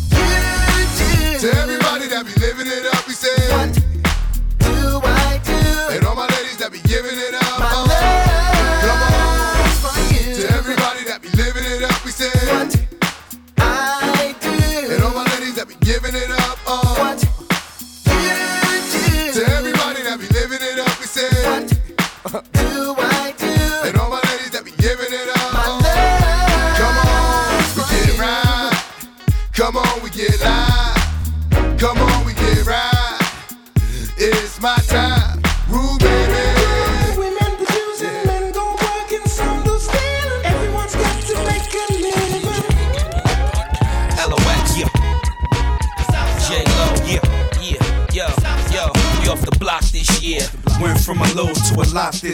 do. 0.08 0.24
To 1.44 1.48
everybody 1.60 2.08
that 2.08 2.24
be 2.24 2.32
living 2.40 2.66
it 2.66 2.86
up, 2.88 3.06
we 3.06 3.12
say 3.12 3.36
what 3.52 3.76
do 3.76 5.04
I 5.04 5.36
do? 5.44 5.60
And 5.94 6.06
all 6.06 6.16
my 6.16 6.28
ladies 6.32 6.56
that 6.56 6.72
be 6.72 6.80
giving 6.88 7.12
it 7.12 7.34
up, 7.34 7.60
uh. 7.60 7.84
Come 8.88 9.00
on. 9.04 9.68
To 10.32 10.44
everybody 10.56 11.04
that 11.04 11.20
be 11.20 11.28
living 11.36 11.64
it 11.68 11.84
up, 11.84 12.00
we 12.04 12.10
say 12.10 12.32
what 12.48 12.72
I 13.60 14.32
do. 14.40 14.48
And 14.92 15.04
all 15.04 15.12
my 15.12 15.28
ladies 15.36 15.56
that 15.60 15.68
be 15.68 15.76
giving 15.84 16.14
it 16.16 16.30
up, 16.32 16.43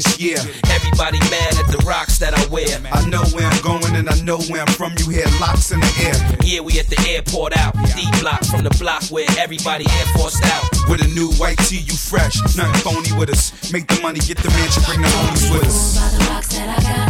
this 0.02 0.18
year. 0.18 0.38
Everybody 0.70 1.18
mad 1.30 1.58
at 1.58 1.68
the 1.68 1.82
rocks 1.86 2.18
that 2.18 2.32
I 2.34 2.46
wear. 2.48 2.80
I 2.92 3.08
know 3.08 3.22
where 3.36 3.46
I'm 3.46 3.62
going 3.62 3.96
and 3.96 4.08
I 4.08 4.18
know 4.20 4.38
where 4.48 4.62
I'm 4.62 4.72
from. 4.74 4.94
You 4.98 5.08
hear 5.10 5.26
locks 5.40 5.72
in 5.72 5.80
the 5.80 5.92
air. 6.00 6.16
Yeah, 6.44 6.60
we 6.60 6.78
at 6.80 6.86
the 6.88 7.00
airport 7.08 7.56
out. 7.56 7.74
D 7.96 8.08
block 8.20 8.44
from 8.44 8.64
the 8.64 8.70
block 8.78 9.02
where 9.10 9.26
everybody 9.38 9.84
air 9.84 10.06
forced 10.16 10.44
out. 10.44 10.64
With 10.88 11.04
a 11.04 11.08
new 11.08 11.30
white 11.34 11.58
tee, 11.58 11.80
you 11.80 11.94
fresh. 11.94 12.40
Nothing 12.56 12.80
phony 12.80 13.12
with 13.18 13.30
us. 13.30 13.52
Make 13.72 13.86
the 13.88 14.00
money, 14.00 14.20
get 14.20 14.38
the 14.38 14.50
mansion, 14.50 14.82
bring 14.86 15.02
the 15.02 15.08
homies 15.08 15.52
with 15.52 15.64
us. 15.68 17.09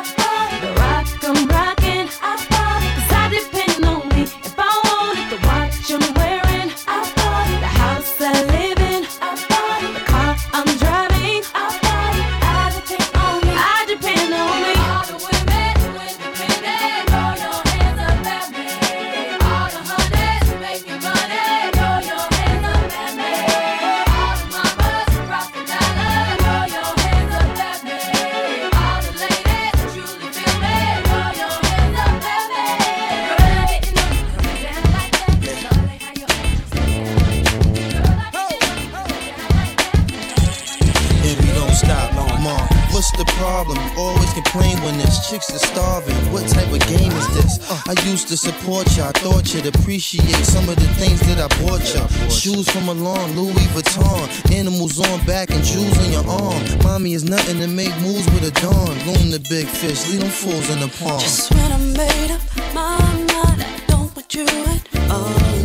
chicks 45.31 45.49
are 45.53 45.65
starving. 45.65 46.15
What 46.33 46.45
type 46.49 46.67
of 46.73 46.85
game 46.87 47.11
is 47.13 47.27
this? 47.35 47.53
I 47.87 47.93
used 48.09 48.27
to 48.27 48.35
support 48.35 48.85
you. 48.97 49.03
I 49.03 49.13
thought 49.13 49.53
you'd 49.53 49.65
appreciate 49.65 50.43
some 50.43 50.67
of 50.67 50.75
the 50.75 50.87
things 50.99 51.21
that 51.21 51.39
I 51.39 51.47
bought 51.63 51.85
you. 51.95 52.29
Shoes 52.29 52.69
from 52.69 52.89
a 52.89 52.93
Milan, 52.93 53.33
Louis 53.37 53.67
Vuitton. 53.73 54.51
Animals 54.51 54.99
on 54.99 55.25
back 55.25 55.49
and 55.51 55.63
jewels 55.63 55.97
on 55.99 56.11
your 56.11 56.27
arm. 56.27 56.61
Mommy 56.83 57.13
is 57.13 57.23
nothing 57.23 57.59
to 57.61 57.67
make 57.67 57.95
moves 58.01 58.25
with 58.33 58.43
a 58.43 58.53
dawn. 58.59 58.93
Loom 59.07 59.31
the 59.31 59.39
big 59.49 59.67
fish, 59.67 60.05
leave 60.09 60.19
them 60.19 60.29
fools 60.29 60.69
in 60.69 60.81
the 60.81 60.89
pond. 60.99 61.21
Just 61.21 61.49
when 61.53 61.71
I 61.71 61.77
made 61.77 62.31
up 62.31 62.41
my 62.73 62.99
mind, 62.99 63.31
I 63.31 63.83
don't 63.87 64.13
want 64.13 64.35
you 64.35 64.45
at 64.45 65.11
all 65.11 65.61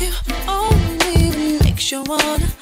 you 0.00 0.10
only 0.48 1.58
makes 1.62 1.92
you 1.92 2.02
wanna 2.02 2.61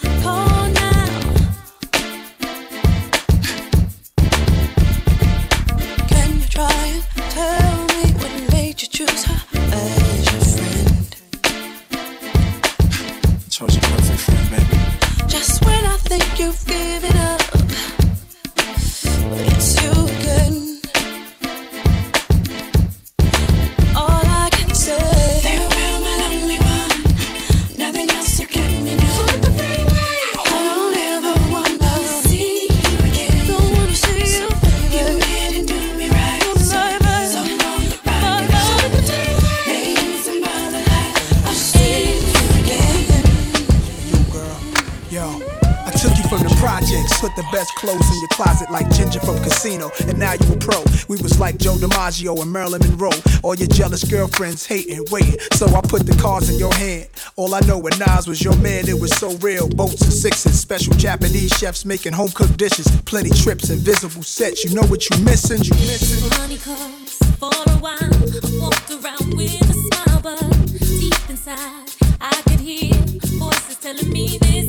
Joe 52.18 52.40
and 52.40 52.52
Marilyn 52.52 52.80
Monroe. 52.82 53.10
All 53.42 53.54
your 53.54 53.68
jealous 53.68 54.04
girlfriends 54.04 54.66
hating, 54.66 55.04
waiting. 55.10 55.38
So 55.52 55.66
I 55.66 55.80
put 55.80 56.06
the 56.06 56.16
cards 56.20 56.50
in 56.50 56.58
your 56.58 56.72
hand. 56.74 57.08
All 57.36 57.54
I 57.54 57.60
know 57.60 57.78
when 57.78 57.96
Nas 57.98 58.26
was 58.26 58.42
your 58.42 58.56
man, 58.56 58.88
it 58.88 59.00
was 59.00 59.14
so 59.16 59.36
real. 59.36 59.68
Boats 59.68 60.02
and 60.02 60.12
sixes, 60.12 60.58
special 60.58 60.94
Japanese 60.94 61.50
chefs 61.52 61.84
making 61.84 62.12
home 62.12 62.30
cooked 62.30 62.56
dishes. 62.56 62.86
Plenty 63.02 63.30
trips, 63.30 63.70
invisible 63.70 64.22
sets. 64.22 64.64
You 64.64 64.74
know 64.74 64.86
what 64.88 65.08
you 65.08 65.24
missing? 65.24 65.62
You 65.62 65.74
missing? 65.86 66.28
Money 66.38 66.58
comes 66.58 67.16
for 67.38 67.50
a 67.50 67.76
while. 67.78 67.98
I 68.00 68.58
walked 68.60 68.90
around 68.90 69.36
with 69.36 69.60
a 69.60 69.74
smile, 69.74 70.20
but 70.22 70.40
deep 70.78 71.30
inside, 71.30 71.90
I 72.20 72.42
could 72.46 72.60
hear 72.60 72.94
voices 73.38 73.76
telling 73.80 74.10
me 74.12 74.38
this 74.38 74.59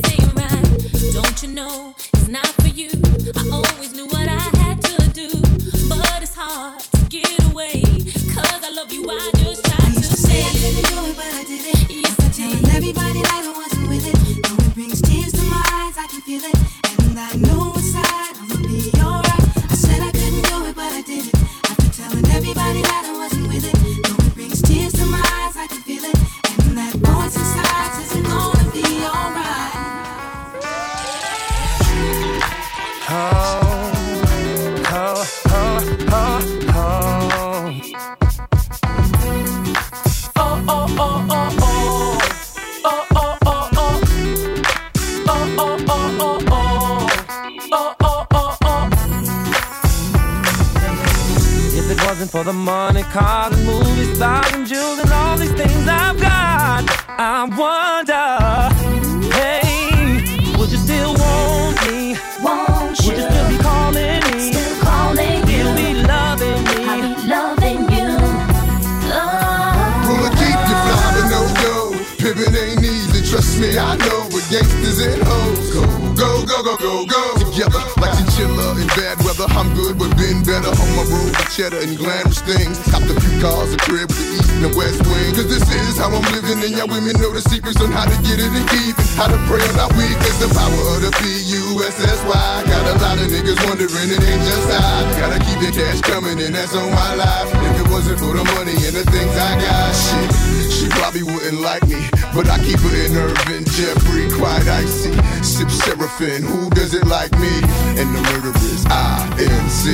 crib 83.92 84.08
the 84.08 84.24
east 84.40 84.48
and 84.56 84.64
the 84.64 84.72
west 84.72 85.04
wing. 85.04 85.36
Cause 85.36 85.48
this 85.52 85.60
is 85.68 86.00
how 86.00 86.08
I'm 86.08 86.24
living, 86.32 86.64
and 86.64 86.72
y'all 86.72 86.88
women 86.88 87.12
know 87.20 87.28
the 87.28 87.44
secrets 87.44 87.76
on 87.84 87.92
how 87.92 88.08
to 88.08 88.16
get 88.24 88.40
it 88.40 88.48
and 88.48 88.64
keep 88.72 88.96
it. 88.96 89.08
How 89.20 89.28
to 89.28 89.36
pray 89.44 89.60
on 89.60 89.76
our 89.76 89.92
weakness, 89.92 90.40
the 90.40 90.48
power 90.48 90.82
of 90.96 91.04
the 91.04 91.12
P-U-S-S-Y. 91.20 92.48
Got 92.72 92.84
a 92.88 92.94
lot 93.04 93.20
of 93.20 93.28
niggas 93.28 93.60
wondering, 93.68 94.08
it 94.08 94.22
ain't 94.24 94.44
just 94.48 94.72
I. 94.72 95.04
Gotta 95.20 95.38
keep 95.44 95.60
the 95.60 95.70
cash 95.76 96.00
coming, 96.00 96.40
and 96.40 96.56
that's 96.56 96.72
on 96.72 96.88
my 96.88 97.12
life. 97.20 97.52
If 97.52 97.84
it 97.84 97.88
wasn't 97.92 98.16
for 98.16 98.32
the 98.32 98.44
money 98.56 98.72
and 98.80 98.96
the 98.96 99.04
things 99.12 99.34
I 99.36 99.60
got, 99.60 99.92
shit, 99.92 100.61
she 100.82 100.88
probably 100.88 101.22
wouldn't 101.22 101.60
like 101.60 101.86
me. 101.86 102.02
But 102.34 102.48
I 102.50 102.58
keep 102.58 102.80
her 102.80 102.94
in 103.04 103.16
Irvin, 103.16 103.64
Jeffrey, 103.64 104.28
quite 104.30 104.66
icy. 104.66 105.12
Sip 105.42 105.70
Seraphim, 105.70 106.42
who 106.42 106.70
does 106.70 106.94
it 106.94 107.06
like 107.06 107.30
me? 107.38 107.54
And 108.00 108.14
the 108.14 108.22
murderers, 108.22 108.84
I-N-C. 108.86 109.90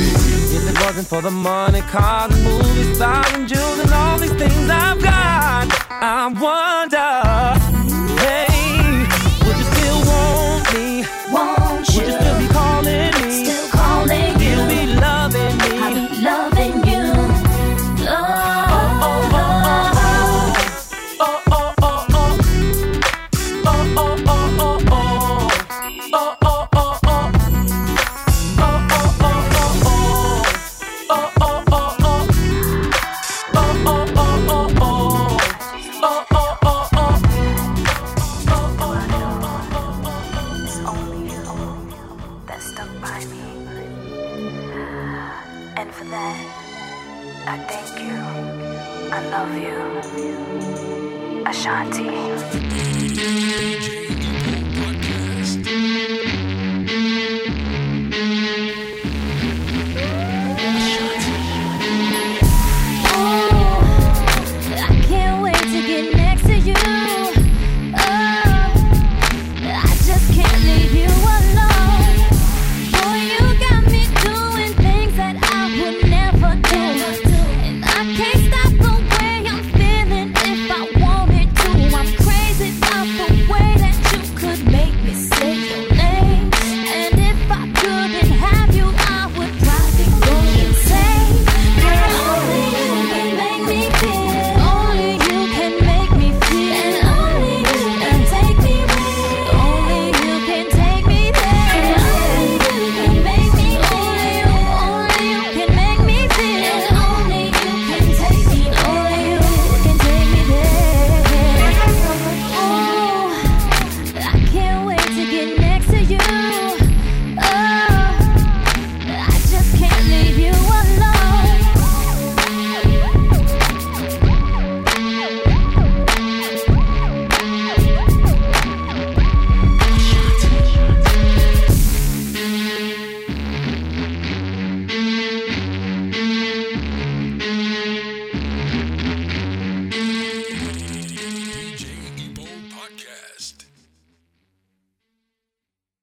If 0.57 0.71
it 0.71 0.81
wasn't 0.85 1.07
for 1.07 1.21
the 1.21 1.31
money, 1.31 1.83
cars 1.83 2.33
and 2.33 2.45
movies, 2.45 2.97
stars 2.97 3.33
and 3.35 3.49
jewels 3.49 3.79
and 3.81 3.91
all 3.93 4.19
these 4.19 4.33
things 4.33 4.71
I've 4.71 5.03
got, 5.03 5.69
I 5.91 6.29
wonder, 6.29 7.58